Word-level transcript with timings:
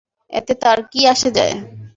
এতে 0.33 0.53
তার 0.61 0.79
কী 0.91 1.01
আসে 1.13 1.29
যায়? 1.37 1.55